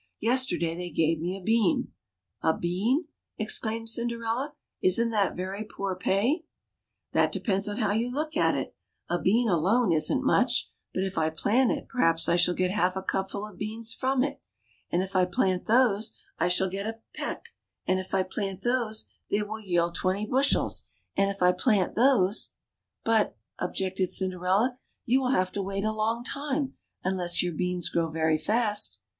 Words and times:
Yesterday 0.19 0.75
they 0.75 0.89
gave 0.89 1.19
me 1.21 1.37
a 1.37 1.43
bean."" 1.43 1.93
A 2.41 2.57
bean!" 2.57 3.05
exclaimed 3.37 3.87
Cinderella." 3.87 4.55
Isn't 4.81 5.11
that 5.11 5.35
very 5.35 5.63
poor 5.63 5.95
pay?''" 5.95 6.43
That 7.13 7.31
depends 7.31 7.67
on 7.69 7.77
how 7.77 7.91
you 7.91 8.09
look 8.11 8.35
at 8.35 8.55
it; 8.57 8.73
a 9.09 9.19
bean 9.19 9.47
alone 9.47 9.91
isn't 9.91 10.23
much; 10.23 10.71
but 10.91 11.03
if 11.03 11.19
I 11.19 11.29
plant 11.29 11.69
it 11.69 11.87
perhaps 11.87 12.27
I 12.27 12.35
shall 12.35 12.55
get 12.55 12.71
half 12.71 12.95
a 12.95 13.03
cupful 13.03 13.45
of 13.45 13.59
beans 13.59 13.93
from 13.93 14.23
it; 14.23 14.41
and 14.89 15.03
if 15.03 15.15
I 15.15 15.25
plant 15.25 15.67
those, 15.67 16.13
I 16.39 16.47
shall 16.47 16.67
get 16.67 16.87
a 16.87 16.97
peck; 17.13 17.49
and 17.85 17.99
if 17.99 18.15
I 18.15 18.23
plant 18.23 18.63
those, 18.63 19.05
they 19.29 19.37
Avill 19.37 19.63
yield 19.63 19.93
twenty 19.93 20.25
bush 20.25 20.55
els; 20.55 20.81
and 21.15 21.29
if 21.29 21.43
I 21.43 21.51
plant 21.51 21.93
those 21.93 22.53
"—"But," 23.05 23.37
objected 23.59 24.11
Cinderella," 24.11 24.79
you 25.05 25.21
will 25.21 25.29
have 25.29 25.51
to 25.51 25.61
wait 25.61 25.85
a 25.85 25.91
long 25.93 26.23
time, 26.23 26.73
unless 27.03 27.43
your 27.43 27.53
beans 27.53 27.89
grow 27.89 28.09
very 28.09 28.39
fast." 28.39 28.97